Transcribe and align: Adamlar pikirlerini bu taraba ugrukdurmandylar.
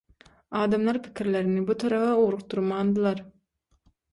Adamlar 0.61 0.99
pikirlerini 1.07 1.67
bu 1.67 1.75
taraba 1.85 2.09
ugrukdurmandylar. 2.23 3.25